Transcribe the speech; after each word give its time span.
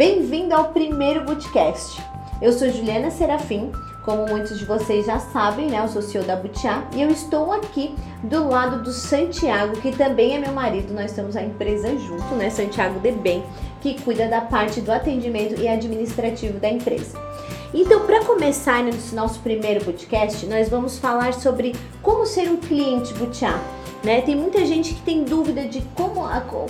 Bem-vindo 0.00 0.54
ao 0.54 0.72
primeiro 0.72 1.26
Bootcast. 1.26 2.02
Eu 2.40 2.54
sou 2.54 2.70
Juliana 2.70 3.10
Serafim, 3.10 3.70
como 4.02 4.26
muitos 4.26 4.58
de 4.58 4.64
vocês 4.64 5.04
já 5.04 5.18
sabem, 5.18 5.66
né? 5.66 5.78
Eu 5.78 5.88
sou 5.88 6.00
CEO 6.00 6.24
da 6.24 6.34
Butiá 6.36 6.88
e 6.96 7.02
eu 7.02 7.10
estou 7.10 7.52
aqui 7.52 7.94
do 8.22 8.48
lado 8.48 8.82
do 8.82 8.92
Santiago, 8.92 9.78
que 9.82 9.94
também 9.94 10.36
é 10.36 10.38
meu 10.38 10.52
marido. 10.52 10.94
Nós 10.94 11.12
temos 11.12 11.36
a 11.36 11.42
empresa 11.42 11.94
junto, 11.98 12.34
né? 12.34 12.48
Santiago 12.48 12.98
de 12.98 13.12
Bem, 13.12 13.44
que 13.82 14.00
cuida 14.00 14.26
da 14.26 14.40
parte 14.40 14.80
do 14.80 14.90
atendimento 14.90 15.60
e 15.60 15.68
administrativo 15.68 16.58
da 16.58 16.70
empresa. 16.70 17.18
Então, 17.74 18.06
para 18.06 18.24
começar 18.24 18.82
nesse 18.82 19.14
nosso 19.14 19.40
primeiro 19.40 19.84
podcast, 19.84 20.46
nós 20.46 20.70
vamos 20.70 20.98
falar 20.98 21.34
sobre 21.34 21.76
como 22.00 22.24
ser 22.24 22.50
um 22.50 22.56
cliente 22.56 23.12
Butiá. 23.12 23.60
Né? 24.02 24.22
Tem 24.22 24.34
muita 24.34 24.64
gente 24.64 24.94
que 24.94 25.02
tem 25.02 25.24
dúvida 25.24 25.66
de 25.66 25.82
como, 25.94 26.22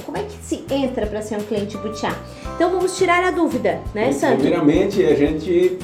como 0.04 0.16
é 0.16 0.22
que 0.22 0.36
se 0.42 0.64
entra 0.70 1.06
para 1.06 1.22
ser 1.22 1.36
um 1.36 1.42
cliente 1.42 1.76
Butiá. 1.76 2.16
Então 2.56 2.70
vamos 2.70 2.96
tirar 2.96 3.22
a 3.22 3.30
dúvida, 3.30 3.80
né, 3.94 4.12
Sandro? 4.12 4.38
Primeiramente, 4.38 5.04
a 5.04 5.14
gente 5.14 5.78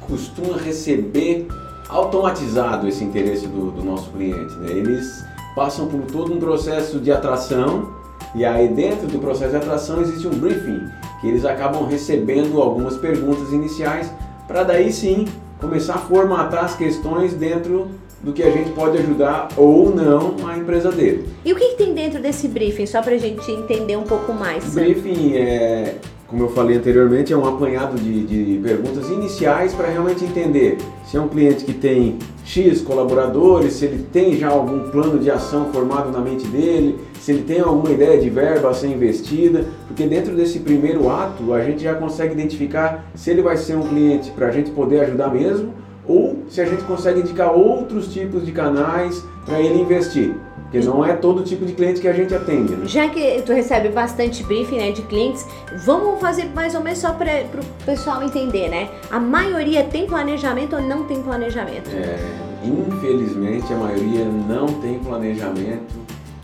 costuma 0.00 0.56
receber 0.56 1.46
automatizado 1.88 2.86
esse 2.88 3.02
interesse 3.02 3.46
do, 3.46 3.72
do 3.72 3.82
nosso 3.82 4.10
cliente. 4.10 4.54
Né? 4.58 4.70
Eles 4.70 5.24
passam 5.54 5.88
por 5.88 6.02
todo 6.02 6.32
um 6.32 6.38
processo 6.38 7.00
de 7.00 7.10
atração 7.10 7.92
e 8.34 8.44
aí 8.44 8.68
dentro 8.68 9.08
do 9.08 9.18
processo 9.18 9.50
de 9.50 9.56
atração 9.56 10.00
existe 10.00 10.26
um 10.26 10.30
briefing 10.30 10.80
que 11.20 11.26
eles 11.26 11.44
acabam 11.44 11.84
recebendo 11.86 12.62
algumas 12.62 12.96
perguntas 12.96 13.52
iniciais 13.52 14.10
para 14.46 14.62
daí 14.62 14.92
sim 14.92 15.26
começar 15.60 15.94
a 15.94 15.98
formatar 15.98 16.64
as 16.64 16.76
questões 16.76 17.34
dentro 17.34 17.90
do 18.22 18.32
que 18.32 18.42
a 18.42 18.50
gente 18.50 18.70
pode 18.72 18.98
ajudar 18.98 19.48
ou 19.56 19.94
não 19.94 20.36
a 20.46 20.56
empresa 20.56 20.90
dele. 20.90 21.26
E 21.44 21.52
o 21.52 21.56
que, 21.56 21.70
que 21.70 21.76
tem 21.76 21.94
dentro 21.94 22.20
desse 22.20 22.48
briefing, 22.48 22.86
só 22.86 23.00
para 23.00 23.14
a 23.14 23.18
gente 23.18 23.50
entender 23.50 23.96
um 23.96 24.04
pouco 24.04 24.32
mais? 24.32 24.66
O 24.68 24.74
briefing 24.74 25.34
é, 25.34 25.94
como 26.30 26.44
eu 26.44 26.48
falei 26.50 26.76
anteriormente, 26.76 27.32
é 27.32 27.36
um 27.36 27.44
apanhado 27.44 27.96
de, 27.98 28.24
de 28.24 28.60
perguntas 28.62 29.10
iniciais 29.10 29.74
para 29.74 29.88
realmente 29.88 30.24
entender 30.24 30.78
se 31.04 31.16
é 31.16 31.20
um 31.20 31.26
cliente 31.26 31.64
que 31.64 31.72
tem 31.72 32.18
X 32.44 32.80
colaboradores, 32.82 33.72
se 33.72 33.86
ele 33.86 34.06
tem 34.12 34.36
já 34.36 34.48
algum 34.48 34.90
plano 34.90 35.18
de 35.18 35.28
ação 35.28 35.72
formado 35.72 36.12
na 36.12 36.20
mente 36.20 36.46
dele, 36.46 37.00
se 37.20 37.32
ele 37.32 37.42
tem 37.42 37.58
alguma 37.58 37.90
ideia 37.90 38.20
de 38.20 38.30
verba 38.30 38.70
a 38.70 38.74
ser 38.74 38.86
investida, 38.86 39.64
porque 39.88 40.06
dentro 40.06 40.36
desse 40.36 40.60
primeiro 40.60 41.10
ato 41.10 41.52
a 41.52 41.64
gente 41.64 41.82
já 41.82 41.94
consegue 41.94 42.32
identificar 42.32 43.04
se 43.12 43.30
ele 43.30 43.42
vai 43.42 43.56
ser 43.56 43.74
um 43.74 43.82
cliente 43.82 44.30
para 44.30 44.46
a 44.46 44.50
gente 44.52 44.70
poder 44.70 45.00
ajudar 45.00 45.34
mesmo 45.34 45.74
ou 46.10 46.44
se 46.48 46.60
a 46.60 46.64
gente 46.64 46.82
consegue 46.82 47.20
indicar 47.20 47.52
outros 47.52 48.12
tipos 48.12 48.44
de 48.44 48.50
canais 48.50 49.24
para 49.46 49.60
ele 49.60 49.80
investir. 49.80 50.34
Porque 50.62 50.86
não 50.86 51.04
é 51.04 51.14
todo 51.14 51.42
tipo 51.42 51.64
de 51.64 51.72
cliente 51.72 52.00
que 52.00 52.08
a 52.08 52.12
gente 52.12 52.34
atende. 52.34 52.74
Né? 52.74 52.86
Já 52.86 53.08
que 53.08 53.42
tu 53.42 53.52
recebe 53.52 53.88
bastante 53.88 54.42
briefing 54.44 54.78
né, 54.78 54.92
de 54.92 55.02
clientes, 55.02 55.44
vamos 55.84 56.20
fazer 56.20 56.46
mais 56.54 56.74
ou 56.74 56.80
menos 56.80 56.98
só 56.98 57.12
para 57.12 57.44
o 57.44 57.84
pessoal 57.84 58.22
entender, 58.22 58.68
né? 58.68 58.88
A 59.10 59.18
maioria 59.18 59.82
tem 59.84 60.06
planejamento 60.06 60.76
ou 60.76 60.82
não 60.82 61.04
tem 61.04 61.20
planejamento? 61.22 61.90
É, 61.90 62.18
infelizmente 62.64 63.72
a 63.72 63.76
maioria 63.76 64.24
não 64.24 64.66
tem 64.80 64.98
planejamento 65.00 65.99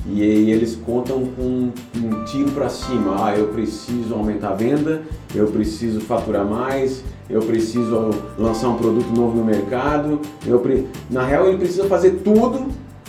e 0.09 0.23
aí 0.23 0.51
eles 0.51 0.77
contam 0.77 1.25
com 1.37 1.71
um 1.97 2.25
tiro 2.25 2.51
para 2.53 2.69
cima. 2.69 3.17
Ah, 3.19 3.37
eu 3.37 3.49
preciso 3.49 4.15
aumentar 4.15 4.51
a 4.51 4.55
venda, 4.55 5.03
eu 5.35 5.47
preciso 5.49 6.01
faturar 6.01 6.45
mais, 6.45 7.03
eu 7.29 7.43
preciso 7.43 8.11
lançar 8.39 8.69
um 8.69 8.77
produto 8.77 9.09
novo 9.09 9.37
no 9.37 9.45
mercado. 9.45 10.21
Eu 10.47 10.61
pre... 10.61 10.87
Na 11.11 11.25
real, 11.25 11.49
ele 11.49 11.59
precisa 11.59 11.85
fazer 11.87 12.21
tudo 12.23 12.69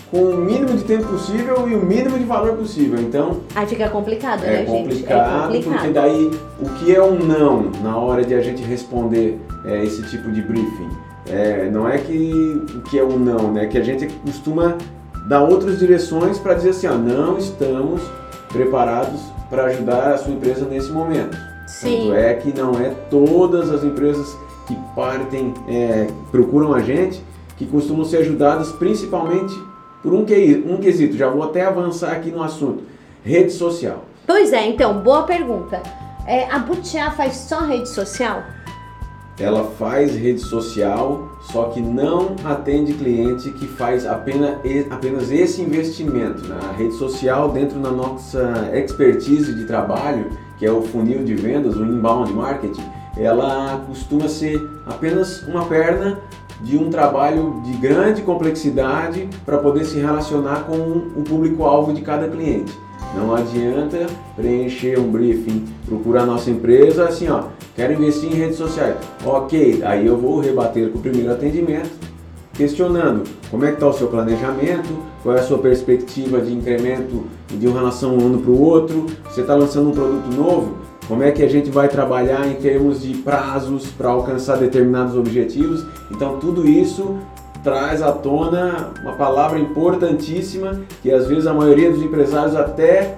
com 0.10 0.22
o 0.22 0.38
mínimo 0.38 0.76
de 0.76 0.84
tempo 0.84 1.06
possível 1.08 1.70
e 1.70 1.76
o 1.76 1.86
mínimo 1.86 2.18
de 2.18 2.26
valor 2.26 2.56
possível. 2.56 3.00
Então. 3.00 3.42
Aí 3.54 3.68
fica 3.68 3.90
complicado, 3.90 4.44
é 4.44 4.60
né, 4.60 4.66
complicado, 4.66 5.54
gente? 5.54 5.60
É 5.60 5.64
complicado, 5.64 5.74
porque 5.74 5.90
daí 5.90 6.32
o 6.60 6.70
que 6.80 6.96
é 6.96 7.04
um 7.04 7.20
não 7.20 7.72
na 7.84 7.98
hora 7.98 8.24
de 8.24 8.34
a 8.34 8.42
gente 8.42 8.64
responder 8.64 9.40
é, 9.66 9.84
esse 9.84 10.02
tipo 10.10 10.32
de 10.32 10.42
briefing? 10.42 10.90
É, 11.30 11.70
não 11.70 11.88
é 11.88 11.98
que 11.98 12.62
o 12.74 12.82
que 12.84 12.98
é 12.98 13.04
um 13.04 13.20
não, 13.20 13.52
né? 13.52 13.68
Que 13.68 13.78
a 13.78 13.84
gente 13.84 14.08
costuma 14.26 14.78
dar 15.28 15.44
outras 15.44 15.78
direções 15.78 16.40
para 16.40 16.54
dizer 16.54 16.70
assim, 16.70 16.88
ó, 16.88 16.96
não 16.96 17.38
estamos 17.38 18.02
preparados 18.50 19.22
para 19.50 19.66
ajudar 19.66 20.14
a 20.14 20.18
sua 20.18 20.32
empresa 20.32 20.66
nesse 20.66 20.90
momento. 20.92 21.38
Sim. 21.68 22.08
Tanto 22.08 22.14
é 22.14 22.34
que 22.34 22.58
não 22.58 22.80
é 22.80 22.90
todas 23.10 23.70
as 23.70 23.84
empresas 23.84 24.38
que 24.66 24.76
partem, 24.96 25.54
é, 25.68 26.08
procuram 26.32 26.74
a 26.74 26.80
gente, 26.80 27.22
que 27.58 27.66
costumam 27.66 28.06
ser 28.06 28.18
ajudadas 28.18 28.72
principalmente 28.72 29.54
por 30.02 30.14
um, 30.14 30.24
que, 30.24 30.64
um 30.68 30.78
quesito. 30.78 31.18
Já 31.18 31.30
vou 31.30 31.44
até 31.44 31.66
avançar 31.66 32.12
aqui 32.12 32.32
no 32.32 32.42
assunto. 32.42 32.84
Rede 33.24 33.52
social. 33.52 34.06
Pois 34.26 34.54
é, 34.54 34.66
então, 34.68 35.02
boa 35.02 35.24
pergunta. 35.24 35.82
É, 36.26 36.46
a 36.50 36.60
Butiá 36.60 37.12
faz 37.12 37.36
só 37.36 37.62
rede 37.62 37.90
social? 37.90 38.44
Ela 39.40 39.66
faz 39.78 40.16
rede 40.16 40.40
social, 40.40 41.30
só 41.42 41.66
que 41.66 41.80
não 41.80 42.36
atende 42.44 42.94
cliente 42.94 43.52
que 43.52 43.68
faz 43.68 44.06
apenas, 44.06 44.58
apenas 44.90 45.32
esse 45.32 45.62
investimento. 45.62 46.48
Né? 46.48 46.58
A 46.70 46.72
rede 46.72 46.94
social, 46.96 47.52
dentro 47.52 47.80
da 47.80 47.92
nossa 47.92 48.70
expertise 48.74 49.54
de 49.54 49.66
trabalho, 49.66 50.32
que 50.58 50.66
é 50.66 50.72
o 50.72 50.82
funil 50.82 51.24
de 51.24 51.36
vendas, 51.36 51.76
o 51.76 51.86
inbound 51.86 52.34
marketing, 52.34 52.84
ela 53.16 53.84
costuma 53.88 54.28
ser 54.28 54.60
apenas 54.86 55.44
uma 55.44 55.66
perna 55.66 56.20
de 56.62 56.76
um 56.76 56.90
trabalho 56.90 57.62
de 57.64 57.74
grande 57.74 58.24
complexidade 58.24 59.30
para 59.46 59.60
poder 59.60 59.86
se 59.86 60.00
relacionar 60.00 60.64
com 60.64 60.76
o 60.76 61.24
público-alvo 61.24 61.94
de 61.94 62.02
cada 62.02 62.28
cliente. 62.28 62.74
Não 63.16 63.34
adianta 63.34 64.08
preencher 64.36 65.00
um 65.00 65.10
briefing, 65.10 65.66
procurar 65.86 66.26
nossa 66.26 66.52
empresa 66.52 67.06
assim, 67.06 67.30
ó, 67.30 67.46
quero 67.76 67.94
investir 67.94 68.32
em 68.32 68.36
redes 68.36 68.58
sociais. 68.58 68.98
Ok, 69.26 69.82
aí 69.84 70.06
eu 70.06 70.18
vou 70.18 70.40
rebater 70.40 70.90
com 70.90 71.00
o 71.00 71.02
primeiro 71.02 71.32
atendimento, 71.32 71.92
questionando 72.54 73.24
como 73.50 73.66
é 73.66 73.70
que 73.70 73.76
está 73.76 73.88
o 73.88 73.94
seu 73.94 74.08
planejamento, 74.08 74.90
qual 75.24 75.36
é 75.36 75.40
a 75.40 75.44
sua 75.44 75.60
perspectiva 75.60 76.42
de 76.42 76.54
incremento 76.54 77.26
de 77.50 77.68
uma 77.68 77.80
relação 77.80 78.16
um 78.16 78.26
ano 78.26 78.40
para 78.40 78.52
o 78.52 78.62
outro, 78.62 79.06
você 79.24 79.42
está 79.42 79.56
lançando 79.56 79.90
um 79.90 79.94
produto 79.94 80.36
novo, 80.36 80.78
como 81.08 81.24
é 81.24 81.32
que 81.32 81.42
a 81.42 81.48
gente 81.48 81.70
vai 81.70 81.88
trabalhar 81.88 82.48
em 82.48 82.56
termos 82.56 83.02
de 83.02 83.14
prazos 83.14 83.88
para 83.88 84.10
alcançar 84.10 84.58
determinados 84.58 85.16
objetivos. 85.16 85.86
Então 86.12 86.38
tudo 86.38 86.68
isso 86.68 87.18
traz 87.64 88.02
à 88.02 88.12
tona 88.12 88.94
uma 89.02 89.14
palavra 89.14 89.60
importantíssima 89.60 90.82
que 91.02 91.12
às 91.12 91.28
vezes 91.28 91.48
a 91.48 91.54
maioria 91.54 91.92
dos 91.92 92.02
empresários 92.02 92.56
até 92.56 93.16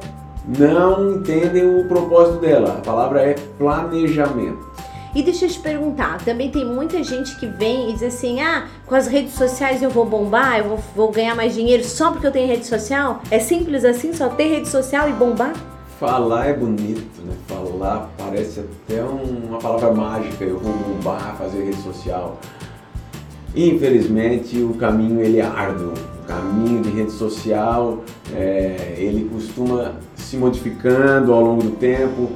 não 0.57 1.15
entendem 1.15 1.79
o 1.79 1.87
propósito 1.87 2.39
dela. 2.39 2.77
A 2.79 2.81
palavra 2.81 3.21
é 3.21 3.35
planejamento. 3.57 4.69
E 5.13 5.23
deixa 5.23 5.45
eu 5.45 5.49
te 5.49 5.59
perguntar, 5.59 6.23
também 6.23 6.51
tem 6.51 6.63
muita 6.63 7.03
gente 7.03 7.35
que 7.37 7.47
vem 7.47 7.89
e 7.89 7.93
diz 7.93 8.03
assim: 8.03 8.41
ah, 8.41 8.67
com 8.85 8.93
as 8.93 9.07
redes 9.07 9.33
sociais 9.33 9.81
eu 9.81 9.89
vou 9.89 10.05
bombar, 10.05 10.59
eu 10.59 10.65
vou, 10.65 10.79
vou 10.95 11.11
ganhar 11.11 11.35
mais 11.35 11.55
dinheiro 11.55 11.83
só 11.83 12.11
porque 12.11 12.27
eu 12.27 12.31
tenho 12.31 12.47
rede 12.47 12.67
social? 12.67 13.21
É 13.31 13.39
simples 13.39 13.83
assim, 13.83 14.13
só 14.13 14.29
ter 14.29 14.47
rede 14.47 14.67
social 14.67 15.09
e 15.09 15.13
bombar? 15.13 15.53
Falar 15.99 16.47
é 16.47 16.53
bonito, 16.53 17.21
né? 17.25 17.33
Falar 17.47 18.09
parece 18.17 18.61
até 18.61 19.01
uma 19.01 19.57
palavra 19.57 19.91
mágica, 19.91 20.43
eu 20.45 20.59
vou 20.59 20.71
bombar, 20.73 21.35
fazer 21.37 21.63
rede 21.63 21.81
social. 21.81 22.37
Infelizmente 23.55 24.61
o 24.61 24.73
caminho 24.75 25.21
ele 25.21 25.39
é 25.39 25.45
árduo, 25.45 25.93
o 26.23 26.27
caminho 26.27 26.81
de 26.81 26.89
rede 26.89 27.11
social 27.11 28.03
é, 28.33 28.95
ele 28.97 29.27
costuma 29.33 29.93
se 30.15 30.37
modificando 30.37 31.33
ao 31.33 31.41
longo 31.41 31.63
do 31.63 31.71
tempo, 31.71 32.29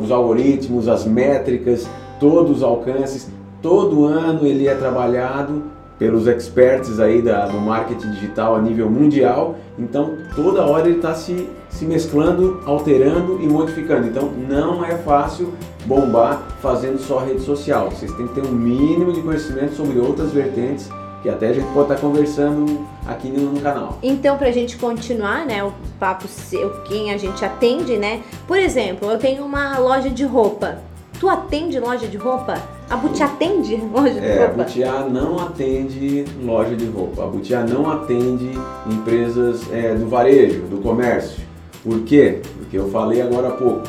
os 0.00 0.10
algoritmos, 0.10 0.88
as 0.88 1.04
métricas, 1.04 1.88
todos 2.18 2.58
os 2.58 2.62
alcances, 2.62 3.28
todo 3.60 4.06
ano 4.06 4.46
ele 4.46 4.66
é 4.66 4.74
trabalhado 4.74 5.75
pelos 5.98 6.26
experts 6.26 7.00
aí 7.00 7.22
da, 7.22 7.46
do 7.46 7.58
marketing 7.58 8.10
digital 8.12 8.56
a 8.56 8.60
nível 8.60 8.90
mundial, 8.90 9.56
então 9.78 10.16
toda 10.34 10.64
hora 10.64 10.88
ele 10.88 10.98
está 10.98 11.14
se, 11.14 11.48
se 11.68 11.84
mesclando, 11.84 12.60
alterando 12.66 13.38
e 13.42 13.46
modificando. 13.46 14.06
Então 14.06 14.30
não 14.48 14.84
é 14.84 14.96
fácil 14.98 15.54
bombar 15.86 16.42
fazendo 16.60 16.98
só 16.98 17.18
rede 17.18 17.40
social. 17.40 17.90
Vocês 17.90 18.12
têm 18.12 18.26
que 18.26 18.34
ter 18.34 18.46
um 18.46 18.52
mínimo 18.52 19.12
de 19.12 19.22
conhecimento 19.22 19.74
sobre 19.74 19.98
outras 19.98 20.32
vertentes 20.32 20.88
que 21.22 21.30
até 21.30 21.48
a 21.48 21.52
gente 21.52 21.66
pode 21.72 21.92
estar 21.92 22.00
conversando 22.00 22.86
aqui 23.04 23.28
no, 23.28 23.60
canal. 23.60 23.98
Então, 24.00 24.36
para 24.36 24.46
a 24.46 24.52
gente 24.52 24.76
continuar, 24.76 25.44
né, 25.44 25.64
o 25.64 25.72
papo 25.98 26.28
seu, 26.28 26.70
quem 26.82 27.12
a 27.12 27.16
gente 27.16 27.44
atende, 27.44 27.96
né? 27.96 28.22
Por 28.46 28.58
exemplo, 28.58 29.10
eu 29.10 29.18
tenho 29.18 29.44
uma 29.44 29.76
loja 29.78 30.08
de 30.08 30.24
roupa. 30.24 30.78
Tu 31.18 31.28
atende 31.28 31.80
loja 31.80 32.06
de 32.06 32.16
roupa? 32.16 32.62
A 32.88 32.96
Butiá 32.96 33.26
atende 33.26 33.76
loja 33.92 34.14
de 34.14 34.24
é, 34.24 34.46
roupa? 34.46 34.62
A 34.62 34.64
Butiá 34.64 35.08
não 35.10 35.38
atende 35.40 36.24
loja 36.44 36.76
de 36.76 36.86
roupa. 36.86 37.24
A 37.24 37.26
Butiá 37.26 37.62
não 37.64 37.90
atende 37.90 38.52
empresas 38.88 39.66
é, 39.72 39.92
do 39.94 40.08
varejo, 40.08 40.62
do 40.62 40.78
comércio. 40.78 41.44
Por 41.82 42.00
quê? 42.02 42.40
Porque 42.58 42.78
eu 42.78 42.88
falei 42.90 43.20
agora 43.20 43.48
há 43.48 43.52
pouco. 43.52 43.82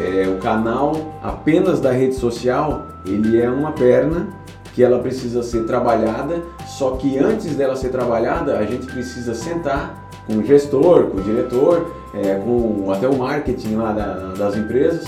É, 0.00 0.28
o 0.28 0.38
canal 0.38 1.14
apenas 1.20 1.80
da 1.80 1.90
rede 1.90 2.14
social, 2.14 2.86
ele 3.04 3.40
é 3.40 3.50
uma 3.50 3.72
perna 3.72 4.28
que 4.72 4.84
ela 4.84 5.00
precisa 5.00 5.42
ser 5.42 5.66
trabalhada, 5.66 6.42
só 6.66 6.92
que 6.92 7.18
antes 7.18 7.56
dela 7.56 7.74
ser 7.74 7.90
trabalhada, 7.90 8.58
a 8.58 8.64
gente 8.64 8.86
precisa 8.86 9.34
sentar 9.34 10.08
com 10.26 10.34
o 10.38 10.44
gestor, 10.44 11.06
com 11.06 11.18
o 11.18 11.22
diretor, 11.22 11.92
é, 12.14 12.36
com 12.36 12.90
até 12.92 13.08
o 13.08 13.16
marketing 13.16 13.74
lá 13.76 13.92
da, 13.92 14.14
das 14.34 14.56
empresas 14.56 15.04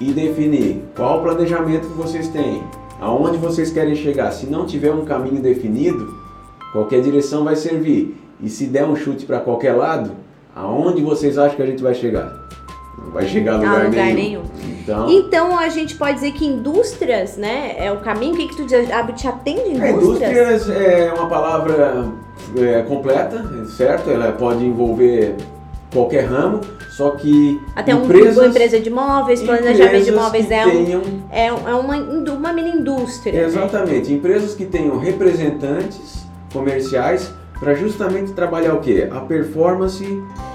e 0.00 0.12
definir 0.12 0.82
qual 0.96 1.18
o 1.18 1.22
planejamento 1.22 1.88
que 1.88 1.94
vocês 1.96 2.28
têm, 2.28 2.62
aonde 3.00 3.36
vocês 3.36 3.70
querem 3.72 3.94
chegar. 3.94 4.30
Se 4.32 4.46
não 4.46 4.64
tiver 4.66 4.92
um 4.92 5.04
caminho 5.04 5.40
definido, 5.42 6.14
qualquer 6.72 7.00
direção 7.00 7.44
vai 7.44 7.56
servir. 7.56 8.16
E 8.40 8.48
se 8.48 8.66
der 8.66 8.84
um 8.84 8.94
chute 8.94 9.26
para 9.26 9.40
qualquer 9.40 9.72
lado, 9.74 10.12
aonde 10.54 11.02
vocês 11.02 11.36
acham 11.38 11.56
que 11.56 11.62
a 11.62 11.66
gente 11.66 11.82
vai 11.82 11.94
chegar? 11.94 12.46
Não 12.96 13.10
vai 13.12 13.26
chegar 13.26 13.54
a 13.54 13.56
lugar, 13.56 13.80
Ah, 13.80 13.84
lugar 13.84 14.04
nenhum. 14.06 14.14
nenhum. 14.14 14.42
Então, 14.82 15.10
Então 15.10 15.58
a 15.58 15.68
gente 15.68 15.96
pode 15.96 16.14
dizer 16.14 16.32
que 16.32 16.46
indústrias, 16.46 17.36
né, 17.36 17.74
é 17.76 17.90
o 17.92 17.98
caminho. 17.98 18.34
O 18.34 18.36
que, 18.36 18.48
que 18.48 18.56
tu 18.56 18.64
diz? 18.64 18.90
A 18.90 19.02
Butia 19.02 19.30
atende 19.30 19.80
a 19.80 19.90
indústrias? 19.90 20.30
indústrias 20.30 20.70
é 20.70 21.12
uma 21.12 21.28
palavra 21.28 22.08
é, 22.56 22.82
completa, 22.82 23.44
certo? 23.76 24.10
Ela 24.10 24.32
pode 24.32 24.64
envolver 24.64 25.34
qualquer 25.92 26.24
ramo, 26.26 26.60
só 26.90 27.10
que 27.10 27.60
Até 27.76 27.94
um, 27.94 28.04
empresas, 28.04 28.36
uma 28.36 28.46
empresa 28.48 28.80
de 28.80 28.90
móveis, 28.90 29.40
planejamento 29.42 29.78
de 29.78 29.82
empresas 30.10 30.14
móveis 30.14 30.46
que 30.46 30.52
é, 30.54 30.64
tenham 30.70 31.02
é, 31.30 31.52
um- 31.52 31.68
é 31.68 31.74
uma, 31.74 31.96
uma 32.32 32.52
mini 32.52 32.70
indústria. 32.70 33.32
né? 33.40 33.46
Exatamente, 33.46 34.12
empresas 34.12 34.54
que 34.54 34.64
tenham 34.66 34.98
representantes 34.98 36.26
comerciais 36.52 37.32
para 37.58 37.74
justamente 37.74 38.32
trabalhar 38.32 38.74
o 38.74 38.80
que? 38.80 39.02
A 39.04 39.20
performance 39.20 40.04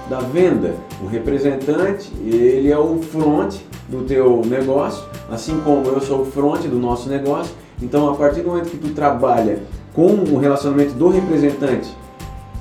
da 0.08 0.20
venda. 0.20 0.74
O 1.02 1.06
representante, 1.06 2.10
ele 2.24 2.70
é 2.70 2.78
o 2.78 2.98
front 3.02 3.56
do 3.88 4.02
teu 4.04 4.42
negócio, 4.46 5.04
assim 5.30 5.60
como 5.64 5.86
eu 5.86 6.00
sou 6.00 6.22
o 6.22 6.24
front 6.24 6.62
do 6.62 6.78
nosso 6.78 7.08
negócio. 7.08 7.54
Então, 7.82 8.08
a 8.10 8.14
partir 8.14 8.40
do 8.40 8.48
momento 8.50 8.70
que 8.70 8.78
tu 8.78 8.88
trabalha 8.94 9.58
com 9.92 10.06
o 10.06 10.38
relacionamento 10.38 10.94
do 10.94 11.08
representante 11.08 11.94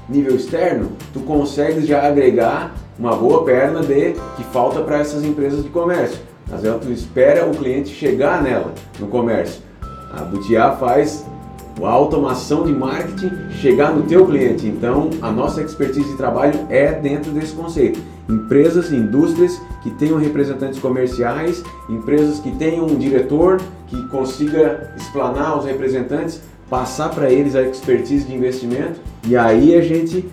nível 0.10 0.36
externo, 0.36 0.92
tu 1.14 1.20
consegue 1.22 1.86
já 1.86 2.08
agregar 2.08 2.76
uma 2.98 3.16
boa 3.16 3.44
perna 3.44 3.82
de 3.82 4.14
que 4.36 4.44
falta 4.52 4.82
para 4.82 5.00
essas 5.00 5.24
empresas 5.24 5.64
de 5.64 5.70
comércio. 5.70 6.20
Às 6.52 6.62
vezes 6.62 6.80
tu 6.82 6.92
espera 6.92 7.46
o 7.46 7.52
cliente 7.52 7.90
chegar 7.90 8.42
nela 8.42 8.74
no 9.00 9.08
comércio. 9.08 9.62
A 10.12 10.24
Butiá 10.24 10.74
faz 10.74 11.26
a 11.82 11.90
automação 11.90 12.64
de 12.64 12.72
marketing 12.72 13.32
chegar 13.60 13.96
no 13.96 14.04
teu 14.04 14.26
cliente. 14.28 14.68
Então, 14.68 15.10
a 15.22 15.32
nossa 15.32 15.62
expertise 15.62 16.08
de 16.08 16.18
trabalho 16.18 16.68
é 16.70 16.92
dentro 16.92 17.32
desse 17.32 17.54
conceito. 17.54 18.00
Empresas, 18.30 18.92
indústrias 18.92 19.60
que 19.82 19.90
tenham 19.92 20.18
representantes 20.18 20.80
comerciais, 20.80 21.64
empresas 21.90 22.40
que 22.40 22.52
tenham 22.52 22.86
um 22.86 22.96
diretor 22.96 23.60
que 23.88 24.08
consiga 24.08 24.94
explanar 24.96 25.58
os 25.58 25.66
representantes, 25.66 26.42
passar 26.74 27.10
para 27.10 27.30
eles 27.30 27.56
a 27.56 27.62
expertise 27.62 28.26
de 28.26 28.34
investimento 28.34 29.00
e 29.28 29.38
aí 29.38 29.76
a 29.76 29.82
gente 29.84 30.28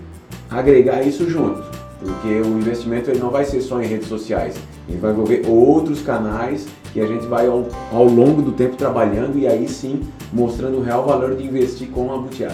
agregar 0.49 1.03
isso 1.03 1.29
junto. 1.29 1.63
Porque 1.99 2.29
o 2.29 2.59
investimento 2.59 3.11
ele 3.11 3.19
não 3.19 3.29
vai 3.29 3.45
ser 3.45 3.61
só 3.61 3.79
em 3.83 3.87
redes 3.87 4.09
sociais, 4.09 4.55
ele 4.89 4.97
vai 4.97 5.11
envolver 5.11 5.43
outros 5.47 6.01
canais 6.01 6.67
que 6.95 7.01
a 7.01 7.07
gente 7.07 7.27
vai 7.27 7.47
ao, 7.47 7.69
ao 7.93 8.05
longo 8.05 8.41
do 8.41 8.53
tempo 8.53 8.75
trabalhando 8.75 9.39
e 9.39 9.47
aí 9.47 9.69
sim 9.69 10.01
mostrando 10.33 10.79
o 10.79 10.83
real 10.83 11.05
valor 11.05 11.37
de 11.37 11.45
investir 11.45 11.91
com 11.91 12.11
a 12.11 12.17
Butiá. 12.17 12.53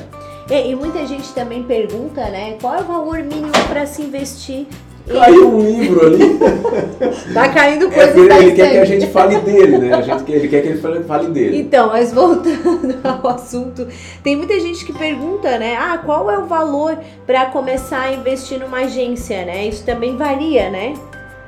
E, 0.51 0.71
e 0.73 0.75
muita 0.75 1.07
gente 1.07 1.33
também 1.33 1.63
pergunta, 1.63 2.23
né, 2.29 2.59
qual 2.61 2.75
é 2.75 2.81
o 2.81 2.85
valor 2.85 3.19
mínimo 3.19 3.53
para 3.69 3.87
se 3.87 4.03
investir? 4.03 4.67
Caiu 5.07 5.49
um 5.49 5.61
livro 5.61 6.07
ali. 6.07 6.39
Tá 7.33 7.49
caindo 7.49 7.87
É 7.87 7.91
coisa 7.91 8.13
porque 8.13 8.29
da 8.29 8.39
ele 8.39 8.53
quer 8.53 8.71
que 8.71 8.79
a 8.79 8.85
gente 8.85 9.07
fale 9.09 9.39
dele, 9.39 9.79
né? 9.79 9.95
A 9.95 10.01
gente, 10.01 10.33
ele 10.33 10.49
quer 10.49 10.63
que 10.63 10.69
ele 10.69 10.79
fale, 10.79 11.05
fale 11.05 11.29
dele. 11.29 11.59
Então, 11.59 11.89
mas 11.89 12.13
voltando 12.13 12.97
ao 13.05 13.29
assunto, 13.29 13.87
tem 14.23 14.37
muita 14.37 14.59
gente 14.59 14.85
que 14.85 14.93
pergunta, 14.93 15.59
né? 15.59 15.77
Ah, 15.77 15.99
qual 15.99 16.31
é 16.31 16.39
o 16.39 16.47
valor 16.47 16.99
para 17.27 17.47
começar 17.47 18.03
a 18.03 18.13
investir 18.13 18.59
numa 18.59 18.79
agência, 18.79 19.45
né? 19.45 19.67
Isso 19.67 19.85
também 19.85 20.17
varia, 20.17 20.71
né? 20.71 20.95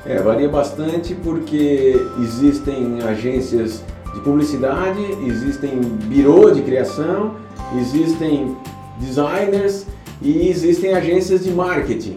É, 0.07 0.21
varia 0.21 0.49
bastante 0.49 1.15
porque 1.15 2.01
existem 2.23 2.99
agências 3.03 3.83
de 4.15 4.21
publicidade, 4.21 5.01
existem 5.27 5.81
birô 6.05 6.51
de 6.51 6.63
criação, 6.63 7.35
existem 7.79 8.57
designers 8.99 9.87
e 10.21 10.49
existem 10.49 10.95
agências 10.95 11.45
de 11.45 11.51
marketing. 11.51 12.17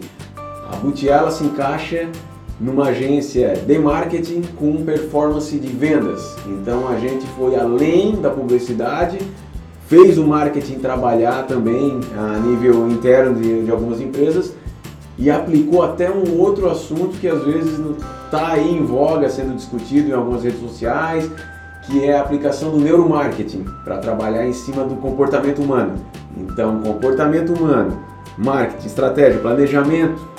A 0.72 0.76
Butiá 0.76 1.18
ela 1.18 1.30
se 1.30 1.44
encaixa 1.44 2.08
numa 2.58 2.86
agência 2.86 3.54
de 3.66 3.78
marketing 3.78 4.40
com 4.58 4.82
performance 4.84 5.56
de 5.58 5.68
vendas. 5.68 6.34
Então 6.46 6.88
a 6.88 6.96
gente 6.96 7.26
foi 7.36 7.56
além 7.56 8.16
da 8.16 8.30
publicidade, 8.30 9.18
fez 9.86 10.16
o 10.16 10.26
marketing 10.26 10.78
trabalhar 10.78 11.46
também 11.46 12.00
a 12.16 12.38
nível 12.38 12.88
interno 12.88 13.34
de, 13.34 13.64
de 13.64 13.70
algumas 13.70 14.00
empresas 14.00 14.54
e 15.18 15.30
aplicou 15.30 15.82
até 15.82 16.10
um 16.10 16.40
outro 16.40 16.70
assunto 16.70 17.18
que 17.20 17.28
às 17.28 17.44
vezes 17.44 17.78
está 18.24 18.52
aí 18.52 18.74
em 18.74 18.82
voga 18.82 19.28
sendo 19.28 19.54
discutido 19.54 20.08
em 20.08 20.12
algumas 20.12 20.42
redes 20.42 20.60
sociais, 20.60 21.30
que 21.82 22.02
é 22.02 22.16
a 22.16 22.22
aplicação 22.22 22.70
do 22.70 22.78
neuromarketing 22.78 23.66
para 23.84 23.98
trabalhar 23.98 24.46
em 24.46 24.54
cima 24.54 24.84
do 24.84 24.96
comportamento 24.96 25.60
humano. 25.60 25.94
Então, 26.34 26.80
comportamento 26.80 27.52
humano, 27.52 28.00
marketing, 28.38 28.86
estratégia, 28.86 29.38
planejamento 29.38 30.32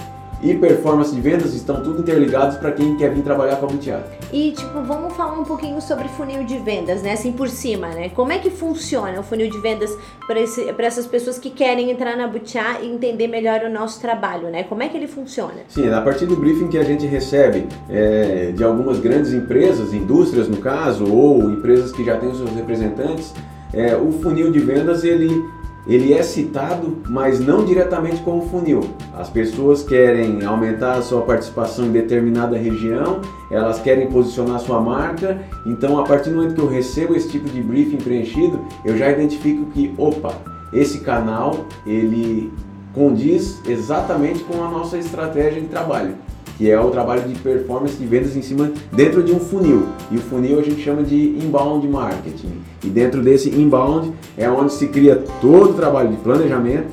e 0.44 0.54
performance 0.56 1.16
de 1.16 1.22
vendas 1.22 1.54
estão 1.54 1.82
tudo 1.82 2.02
interligados 2.02 2.58
para 2.58 2.72
quem 2.72 2.98
quer 2.98 3.14
vir 3.14 3.24
trabalhar 3.24 3.56
com 3.56 3.66
a 3.66 3.70
Butiá. 3.70 4.02
E, 4.32 4.52
tipo, 4.52 4.82
vamos 4.82 5.14
falar 5.14 5.40
um 5.40 5.44
pouquinho 5.44 5.80
sobre 5.82 6.08
funil 6.10 6.44
de 6.44 6.58
vendas, 6.58 7.02
né? 7.02 7.14
Assim 7.14 7.32
por 7.32 7.48
cima, 7.48 7.88
né? 7.88 8.10
Como 8.10 8.32
é 8.32 8.40
que 8.40 8.50
funciona 8.50 9.20
o 9.20 9.24
funil 9.24 9.50
de 9.50 9.58
vendas 9.60 9.96
para 10.28 10.86
essas 10.86 11.08
pessoas 11.08 11.38
que 11.38 11.50
querem 11.50 11.92
entrar 11.92 12.18
na 12.18 12.28
Butiá 12.28 12.82
e 12.82 12.92
entender 12.92 13.28
melhor 13.28 13.62
o 13.62 13.70
nosso 13.70 14.02
trabalho, 14.02 14.50
né? 14.50 14.64
Como 14.64 14.84
é 14.84 14.90
que 14.90 14.98
ele 14.98 15.08
funciona? 15.08 15.62
Sim, 15.70 15.90
a 15.90 16.02
partir 16.02 16.26
do 16.26 16.36
briefing 16.36 16.68
que 16.68 16.78
a 16.78 16.84
gente 16.84 17.06
recebe 17.06 17.68
é, 17.90 18.52
de 18.52 18.64
algumas 18.64 19.00
grandes 19.00 19.34
empresas, 19.34 19.94
indústrias 19.94 20.50
no 20.50 20.58
caso, 20.58 21.06
ou 21.10 21.50
empresas 21.50 21.92
que 21.92 22.04
já 22.04 22.18
têm 22.18 22.30
os 22.30 22.38
seus 22.38 22.52
representantes, 22.52 23.34
é, 23.74 23.96
o 23.96 24.12
funil 24.12 24.52
de 24.52 24.60
vendas 24.60 25.04
ele, 25.04 25.44
ele 25.86 26.14
é 26.14 26.24
citado, 26.24 26.98
mas 27.10 27.40
não 27.40 27.66
diretamente 27.66 28.22
como 28.22 28.48
funil. 28.50 28.82
As 29.18 29.30
pessoas 29.30 29.84
querem 29.84 30.44
aumentar 30.46 30.94
a 30.94 31.02
sua 31.02 31.22
participação 31.22 31.86
em 31.86 31.92
determinada 31.92 32.58
região, 32.58 33.22
elas 33.52 33.80
querem 33.80 34.08
posicionar 34.08 34.60
sua 34.60 34.80
marca, 34.80 35.42
então 35.66 36.00
a 36.00 36.04
partir 36.04 36.30
do 36.30 36.38
momento 36.38 36.56
que 36.56 36.62
eu 36.62 36.70
recebo 36.70 37.16
esse 37.16 37.30
tipo 37.30 37.50
de 37.50 37.62
briefing 37.62 37.98
preenchido, 37.98 38.60
eu 38.86 38.98
já 38.98 39.12
identifico 39.12 39.66
que, 39.72 39.94
opa, 39.98 40.34
esse 40.72 41.00
canal 41.00 41.66
ele 41.86 42.52
condiz 42.94 43.62
exatamente 43.68 44.44
com 44.44 44.64
a 44.64 44.70
nossa 44.70 44.98
estratégia 44.98 45.62
de 45.62 45.68
trabalho, 45.68 46.16
que 46.58 46.70
é 46.70 46.80
o 46.80 46.90
trabalho 46.90 47.28
de 47.28 47.38
performance 47.40 47.96
de 47.96 48.06
vendas 48.06 48.36
em 48.36 48.42
cima 48.42 48.72
dentro 48.92 49.24
de 49.24 49.32
um 49.32 49.40
funil. 49.40 49.88
E 50.12 50.18
o 50.18 50.22
funil 50.22 50.60
a 50.60 50.62
gente 50.62 50.82
chama 50.82 51.04
de 51.04 51.16
inbound 51.16 51.88
marketing. 51.88 52.62
E 52.84 52.88
dentro 52.88 53.22
desse 53.22 53.50
inbound 53.50 54.14
é 54.38 54.50
onde 54.50 54.74
se 54.74 54.88
cria 54.88 55.24
todo 55.42 55.72
o 55.72 55.74
trabalho 55.74 56.10
de 56.10 56.18
planejamento, 56.18 56.92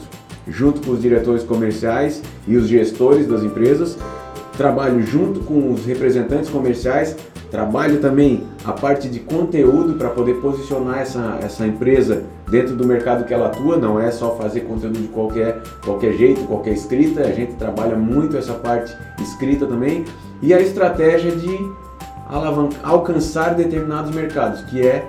junto 0.49 0.81
com 0.81 0.93
os 0.93 1.03
diretores 1.03 1.43
comerciais 1.43 2.23
e 2.47 2.57
os 2.57 2.69
gestores 2.69 3.27
das 3.27 3.43
empresas, 3.43 3.97
trabalho 4.57 5.03
junto 5.03 5.41
com 5.41 5.73
os 5.73 5.85
representantes 5.85 6.51
comerciais, 6.51 7.17
trabalho 7.51 7.99
também 7.99 8.45
a 8.65 8.73
parte 8.73 9.09
de 9.09 9.21
conteúdo 9.21 9.95
para 9.95 10.11
poder 10.11 10.35
posicionar 10.35 10.99
essa, 11.01 11.39
essa 11.43 11.67
empresa 11.67 12.25
dentro 12.51 12.75
do 12.75 12.85
mercado 12.85 13.25
que 13.25 13.33
ela 13.33 13.47
atua, 13.47 13.77
não 13.77 14.01
é 14.01 14.11
só 14.11 14.35
fazer 14.37 14.61
conteúdo 14.61 14.99
de 14.99 15.09
qualquer, 15.09 15.63
qualquer 15.85 16.13
jeito, 16.15 16.45
qualquer 16.47 16.73
escrita, 16.73 17.23
a 17.23 17.33
gente 17.33 17.55
trabalha 17.55 17.97
muito 17.97 18.37
essa 18.37 18.55
parte 18.55 18.95
escrita 19.21 19.67
também, 19.67 20.05
e 20.43 20.53
a 20.53 20.61
estratégia 20.61 21.31
de 21.31 21.59
alcançar 22.83 23.55
determinados 23.55 24.15
mercados, 24.15 24.63
que 24.63 24.87
é 24.87 25.05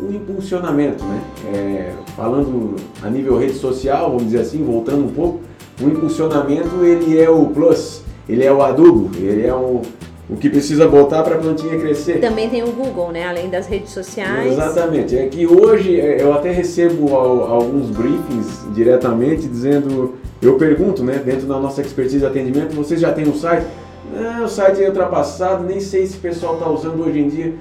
o 0.00 0.12
impulsionamento, 0.12 1.04
né? 1.04 1.22
É, 1.52 1.92
falando 2.16 2.76
a 3.02 3.08
nível 3.08 3.38
rede 3.38 3.54
social, 3.54 4.08
vamos 4.08 4.24
dizer 4.24 4.40
assim, 4.40 4.64
voltando 4.64 5.04
um 5.04 5.12
pouco, 5.12 5.40
o 5.80 5.88
impulsionamento 5.88 6.84
ele 6.84 7.18
é 7.18 7.28
o 7.28 7.46
plus, 7.46 8.02
ele 8.28 8.44
é 8.44 8.52
o 8.52 8.62
adubo, 8.62 9.10
ele 9.16 9.46
é 9.46 9.54
o, 9.54 9.82
o 10.32 10.36
que 10.36 10.48
precisa 10.48 10.88
botar 10.88 11.22
para 11.22 11.34
a 11.34 11.38
plantinha 11.38 11.78
crescer. 11.78 12.20
Também 12.20 12.48
tem 12.48 12.62
o 12.62 12.72
Google, 12.72 13.10
né? 13.12 13.26
Além 13.28 13.50
das 13.50 13.66
redes 13.66 13.90
sociais. 13.90 14.52
Exatamente. 14.52 15.16
É 15.16 15.26
que 15.26 15.46
hoje 15.46 16.00
é, 16.00 16.22
eu 16.22 16.32
até 16.32 16.50
recebo 16.50 17.14
al- 17.14 17.44
alguns 17.52 17.90
briefings 17.90 18.64
diretamente 18.74 19.46
dizendo, 19.46 20.14
eu 20.40 20.54
pergunto, 20.56 21.02
né, 21.04 21.20
dentro 21.24 21.46
da 21.46 21.58
nossa 21.58 21.80
expertise 21.82 22.18
de 22.20 22.26
atendimento, 22.26 22.74
vocês 22.74 23.00
já 23.00 23.12
têm 23.12 23.28
um 23.28 23.34
site? 23.34 23.66
Não, 24.14 24.44
o 24.44 24.48
site 24.48 24.82
é 24.82 24.88
ultrapassado, 24.88 25.64
nem 25.64 25.80
sei 25.80 26.06
se 26.06 26.16
o 26.16 26.20
pessoal 26.20 26.54
está 26.54 26.68
usando 26.68 27.02
hoje 27.06 27.18
em 27.20 27.28
dia. 27.28 27.54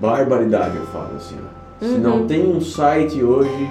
Barbaridade, 0.00 0.76
eu 0.76 0.86
falo 0.86 1.16
assim. 1.16 1.36
ó. 1.44 1.84
Se 1.84 1.98
não 1.98 2.18
Uhum. 2.20 2.26
tem 2.26 2.46
um 2.46 2.60
site 2.60 3.22
hoje, 3.22 3.70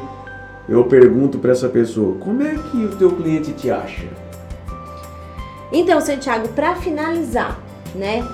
eu 0.67 0.83
pergunto 0.85 1.37
para 1.37 1.51
essa 1.51 1.67
pessoa, 1.69 2.15
como 2.19 2.41
é 2.43 2.55
que 2.71 2.77
o 2.85 2.89
teu 2.95 3.11
cliente 3.11 3.51
te 3.53 3.69
acha? 3.71 4.05
Então, 5.71 6.01
Santiago, 6.01 6.47
para 6.49 6.75
finalizar, 6.75 7.59
né? 7.95 8.25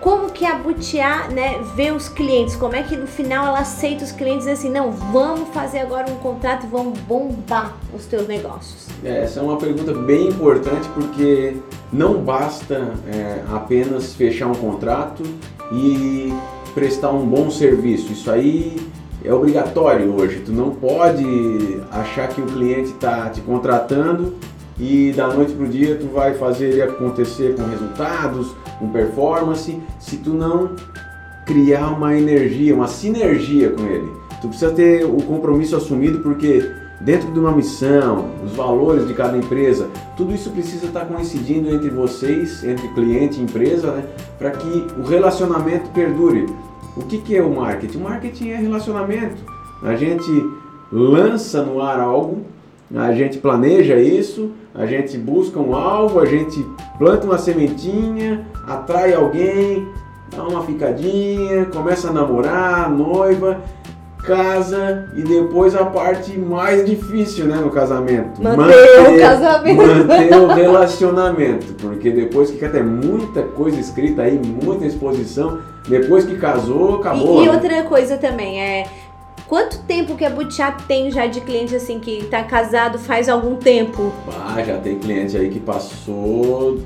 Como 0.00 0.30
que 0.30 0.44
a 0.44 0.56
Butiá, 0.56 1.28
né, 1.28 1.58
vê 1.74 1.90
os 1.90 2.10
clientes? 2.10 2.54
Como 2.54 2.76
é 2.76 2.82
que 2.82 2.94
no 2.94 3.06
final 3.06 3.46
ela 3.46 3.60
aceita 3.60 4.04
os 4.04 4.12
clientes 4.12 4.46
e 4.46 4.50
assim, 4.50 4.68
não, 4.68 4.92
vamos 4.92 5.48
fazer 5.48 5.78
agora 5.78 6.10
um 6.12 6.16
contrato, 6.16 6.66
vamos 6.66 6.98
bombar 7.00 7.74
os 7.96 8.04
teus 8.04 8.28
negócios. 8.28 8.86
É, 9.02 9.22
Essa 9.22 9.40
é 9.40 9.42
uma 9.42 9.56
pergunta 9.56 9.94
bem 9.94 10.28
importante 10.28 10.86
porque 10.92 11.56
não 11.90 12.20
basta 12.22 12.92
é, 13.10 13.42
apenas 13.50 14.12
fechar 14.12 14.48
um 14.48 14.54
contrato 14.54 15.22
e 15.72 16.34
prestar 16.74 17.10
um 17.10 17.24
bom 17.24 17.50
serviço. 17.50 18.12
Isso 18.12 18.30
aí 18.30 18.76
é 19.24 19.32
obrigatório 19.32 20.14
hoje. 20.14 20.42
Tu 20.44 20.52
não 20.52 20.70
pode 20.70 21.80
achar 21.90 22.28
que 22.28 22.42
o 22.42 22.46
cliente 22.46 22.90
está 22.90 23.30
te 23.30 23.40
contratando 23.40 24.36
e 24.78 25.12
da 25.12 25.28
noite 25.28 25.52
para 25.52 25.64
o 25.64 25.68
dia 25.68 25.96
tu 25.96 26.06
vai 26.08 26.34
fazer 26.34 26.70
ele 26.70 26.82
acontecer 26.82 27.54
com 27.54 27.62
resultados, 27.64 28.54
com 28.78 28.88
performance, 28.90 29.80
se 29.98 30.16
tu 30.18 30.30
não 30.30 30.70
criar 31.46 31.88
uma 31.88 32.16
energia, 32.16 32.74
uma 32.74 32.88
sinergia 32.88 33.70
com 33.70 33.82
ele. 33.86 34.10
Tu 34.40 34.48
precisa 34.48 34.72
ter 34.72 35.04
o 35.04 35.16
compromisso 35.18 35.76
assumido 35.76 36.20
porque 36.20 36.70
dentro 37.00 37.30
de 37.32 37.38
uma 37.38 37.52
missão, 37.52 38.30
os 38.44 38.52
valores 38.52 39.06
de 39.06 39.14
cada 39.14 39.36
empresa, 39.36 39.88
tudo 40.16 40.34
isso 40.34 40.50
precisa 40.50 40.86
estar 40.86 41.04
coincidindo 41.04 41.68
entre 41.70 41.90
vocês, 41.90 42.64
entre 42.64 42.88
cliente 42.88 43.40
e 43.40 43.42
empresa, 43.42 43.92
né, 43.92 44.04
para 44.38 44.50
que 44.50 44.86
o 44.98 45.02
relacionamento 45.02 45.90
perdure. 45.90 46.46
O 46.96 47.02
que, 47.02 47.18
que 47.18 47.36
é 47.36 47.42
o 47.42 47.54
marketing? 47.54 47.98
O 47.98 48.02
marketing 48.02 48.50
é 48.50 48.56
relacionamento. 48.56 49.42
A 49.82 49.96
gente 49.96 50.30
lança 50.90 51.62
no 51.62 51.80
ar 51.80 52.00
algo, 52.00 52.42
a 52.94 53.12
gente 53.12 53.38
planeja 53.38 53.96
isso, 53.96 54.52
a 54.74 54.86
gente 54.86 55.16
busca 55.16 55.58
um 55.58 55.74
alvo, 55.74 56.20
a 56.20 56.26
gente 56.26 56.64
planta 56.98 57.26
uma 57.26 57.38
sementinha, 57.38 58.46
atrai 58.66 59.14
alguém, 59.14 59.88
dá 60.34 60.42
uma 60.42 60.62
ficadinha, 60.64 61.66
começa 61.66 62.08
a 62.08 62.12
namorar, 62.12 62.90
noiva, 62.90 63.60
casa 64.24 65.08
e 65.14 65.22
depois 65.22 65.74
a 65.74 65.84
parte 65.84 66.36
mais 66.38 66.84
difícil, 66.84 67.46
né, 67.46 67.56
no 67.56 67.70
casamento. 67.70 68.42
Manter, 68.42 68.56
manter 68.56 69.14
o 69.14 69.18
casamento. 69.20 69.76
Manter 69.76 70.36
o 70.36 70.46
relacionamento, 70.48 71.74
porque 71.74 72.10
depois 72.10 72.50
que 72.50 72.68
tem 72.68 72.82
muita 72.82 73.42
coisa 73.42 73.78
escrita 73.78 74.22
aí, 74.22 74.38
muita 74.38 74.86
exposição, 74.86 75.58
depois 75.86 76.24
que 76.24 76.36
casou, 76.36 76.96
acabou. 76.96 77.40
E, 77.40 77.44
e 77.44 77.46
né? 77.46 77.54
outra 77.54 77.82
coisa 77.84 78.16
também 78.16 78.60
é 78.60 78.86
Quanto 79.46 79.78
tempo 79.82 80.16
que 80.16 80.24
a 80.24 80.30
Butiá 80.30 80.72
tem 80.72 81.10
já 81.10 81.26
de 81.26 81.40
cliente 81.42 81.76
assim 81.76 82.00
que 82.00 82.24
tá 82.24 82.42
casado 82.42 82.98
faz 82.98 83.28
algum 83.28 83.56
tempo? 83.56 84.12
Ah, 84.28 84.62
já 84.62 84.78
tem 84.78 84.98
cliente 84.98 85.36
aí 85.36 85.50
que 85.50 85.60
passou 85.60 86.80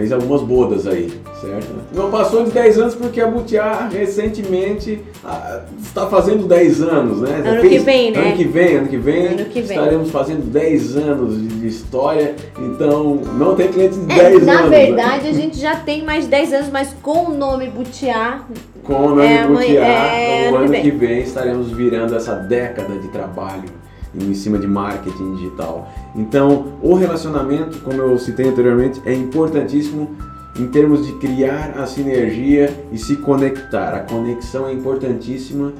fez 0.00 0.12
algumas 0.12 0.40
bodas 0.40 0.86
aí, 0.86 1.12
certo? 1.40 1.68
Não 1.94 2.10
passou 2.10 2.44
de 2.44 2.50
10 2.50 2.78
anos 2.78 2.94
porque 2.94 3.20
a 3.20 3.26
Butiá 3.26 3.88
recentemente 3.92 5.00
ah, 5.22 5.60
está 5.78 6.06
fazendo 6.06 6.46
10 6.46 6.82
anos, 6.82 7.20
né? 7.20 7.42
Ano 7.44 7.60
fez, 7.60 7.72
que 7.72 7.78
vem, 7.80 8.10
né? 8.10 8.18
Ano 8.20 8.36
que 8.36 8.44
vem, 8.44 8.76
ano 8.76 8.88
que 8.88 8.96
vem, 8.96 9.26
ano 9.26 9.44
que 9.44 9.60
vem. 9.60 9.76
estaremos 9.76 10.10
fazendo 10.10 10.50
10 10.50 10.96
anos 10.96 11.58
de 11.60 11.66
história, 11.66 12.34
então 12.58 13.20
não 13.38 13.54
tem 13.54 13.68
clientes 13.68 13.98
de 14.06 14.12
é, 14.12 14.30
10 14.30 14.46
na 14.46 14.52
anos. 14.52 14.64
Na 14.64 14.70
né? 14.70 14.86
verdade, 14.86 15.24
né? 15.24 15.30
a 15.30 15.34
gente 15.34 15.58
já 15.58 15.76
tem 15.76 16.02
mais 16.02 16.26
10 16.26 16.52
anos, 16.54 16.70
mas 16.70 16.96
com 17.02 17.26
o 17.26 17.36
nome 17.36 17.68
Butiá. 17.68 18.40
Com 18.84 18.94
o 18.94 19.08
nome 19.10 19.26
é, 19.26 19.46
Butiá, 19.46 19.86
é, 19.86 20.50
no 20.50 20.56
ano 20.56 20.72
que 20.72 20.90
vem 20.90 21.20
estaremos 21.20 21.70
virando 21.70 22.16
essa 22.16 22.34
década 22.34 22.96
de 22.98 23.08
trabalho 23.08 23.79
em 24.14 24.34
cima 24.34 24.58
de 24.58 24.66
marketing 24.66 25.34
digital. 25.34 25.88
Então, 26.14 26.72
o 26.82 26.94
relacionamento, 26.94 27.78
como 27.80 28.00
eu 28.00 28.18
citei 28.18 28.48
anteriormente, 28.48 29.00
é 29.04 29.14
importantíssimo 29.14 30.16
em 30.58 30.66
termos 30.66 31.06
de 31.06 31.12
criar 31.14 31.74
a 31.78 31.86
sinergia 31.86 32.74
e 32.92 32.98
se 32.98 33.16
conectar. 33.16 33.94
A 33.94 34.00
conexão 34.00 34.66
é 34.66 34.72
importantíssima 34.72 35.72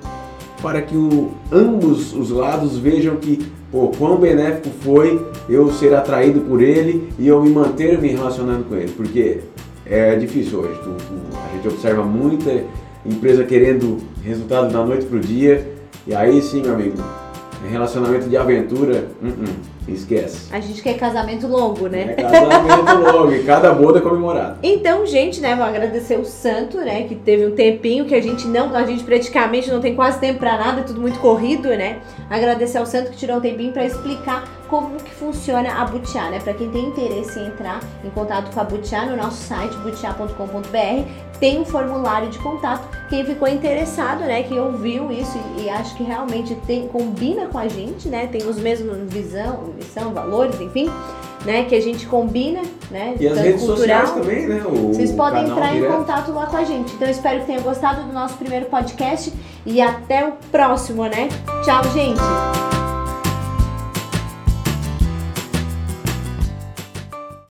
para 0.62 0.80
que 0.82 0.96
o, 0.96 1.30
ambos 1.50 2.14
os 2.14 2.30
lados 2.30 2.78
vejam 2.78 3.16
que 3.16 3.50
pô, 3.72 3.88
quão 3.88 4.16
benéfico 4.18 4.68
foi 4.80 5.24
eu 5.48 5.72
ser 5.72 5.94
atraído 5.94 6.40
por 6.42 6.62
ele 6.62 7.08
e 7.18 7.26
eu 7.26 7.42
me 7.42 7.50
manter 7.50 8.00
me 8.00 8.08
relacionando 8.08 8.64
com 8.64 8.76
ele, 8.76 8.92
porque 8.92 9.40
é 9.86 10.14
difícil 10.16 10.60
hoje. 10.60 10.78
Tu, 10.82 10.90
tu, 10.90 11.36
a 11.36 11.56
gente 11.56 11.68
observa 11.68 12.04
muita 12.04 12.64
empresa 13.04 13.44
querendo 13.44 13.98
resultado 14.22 14.72
da 14.72 14.84
noite 14.84 15.06
para 15.06 15.16
o 15.16 15.20
dia 15.20 15.66
e 16.06 16.14
aí 16.14 16.40
sim, 16.42 16.62
meu 16.62 16.74
amigo, 16.74 16.96
relacionamento 17.68 18.28
de 18.28 18.36
aventura, 18.36 19.08
uh 19.22 19.26
-uh. 19.26 19.80
Esquece. 19.88 20.54
A 20.54 20.60
gente 20.60 20.82
quer 20.82 20.94
casamento 20.96 21.48
longo, 21.48 21.88
né? 21.88 22.14
É 22.16 22.22
casamento 22.22 23.10
longo 23.12 23.32
e 23.32 23.42
cada 23.42 23.72
boda 23.72 23.98
é 23.98 24.02
comemorada. 24.02 24.58
Então, 24.62 25.04
gente, 25.04 25.40
né, 25.40 25.56
vou 25.56 25.64
agradecer 25.64 26.18
o 26.18 26.24
Santo, 26.24 26.78
né, 26.78 27.04
que 27.04 27.14
teve 27.14 27.46
um 27.46 27.52
tempinho 27.52 28.04
que 28.04 28.14
a 28.14 28.22
gente 28.22 28.46
não, 28.46 28.74
a 28.74 28.84
gente 28.84 29.02
praticamente 29.02 29.70
não 29.70 29.80
tem 29.80 29.94
quase 29.96 30.20
tempo 30.20 30.38
para 30.38 30.56
nada, 30.56 30.80
é 30.80 30.84
tudo 30.84 31.00
muito 31.00 31.18
corrido, 31.18 31.68
né? 31.70 31.98
Agradecer 32.28 32.78
ao 32.78 32.86
Santo 32.86 33.10
que 33.10 33.16
tirou 33.16 33.38
um 33.38 33.40
tempinho 33.40 33.72
para 33.72 33.84
explicar 33.84 34.59
como 34.70 34.96
que 34.96 35.10
funciona 35.10 35.82
a 35.82 35.84
Butiá, 35.84 36.30
né? 36.30 36.38
Para 36.38 36.54
quem 36.54 36.70
tem 36.70 36.86
interesse 36.86 37.38
em 37.38 37.48
entrar 37.48 37.80
em 38.04 38.10
contato 38.10 38.54
com 38.54 38.60
a 38.60 38.64
Butiá 38.64 39.04
no 39.04 39.16
nosso 39.16 39.42
site 39.42 39.76
butiá.com.br, 39.78 41.10
tem 41.40 41.60
um 41.60 41.64
formulário 41.64 42.30
de 42.30 42.38
contato. 42.38 42.88
Quem 43.08 43.24
ficou 43.24 43.48
interessado, 43.48 44.20
né, 44.20 44.44
quem 44.44 44.60
ouviu 44.60 45.10
isso 45.10 45.36
e, 45.58 45.62
e 45.62 45.70
acho 45.70 45.96
que 45.96 46.04
realmente 46.04 46.54
tem 46.66 46.86
combina 46.86 47.46
com 47.46 47.58
a 47.58 47.66
gente, 47.66 48.08
né? 48.08 48.28
Tem 48.28 48.46
os 48.46 48.56
mesmos 48.56 48.96
visão, 49.12 49.74
missão, 49.76 50.14
valores, 50.14 50.60
enfim, 50.60 50.88
né? 51.44 51.64
Que 51.64 51.74
a 51.74 51.82
gente 51.82 52.06
combina, 52.06 52.62
né? 52.90 53.16
E 53.18 53.26
as 53.26 53.38
redes 53.38 53.64
cultural. 53.64 54.06
sociais 54.06 54.10
também, 54.12 54.46
né? 54.46 54.62
O 54.64 54.94
Vocês 54.94 55.10
podem 55.10 55.48
entrar 55.48 55.72
direto. 55.72 55.92
em 55.92 55.96
contato 55.96 56.32
lá 56.32 56.46
com 56.46 56.56
a 56.56 56.64
gente. 56.64 56.94
Então 56.94 57.08
espero 57.08 57.40
que 57.40 57.46
tenham 57.46 57.62
gostado 57.62 58.04
do 58.04 58.12
nosso 58.12 58.36
primeiro 58.36 58.66
podcast 58.66 59.32
e 59.66 59.80
até 59.80 60.24
o 60.24 60.32
próximo, 60.52 61.02
né? 61.04 61.28
Tchau, 61.64 61.82
gente! 61.92 62.69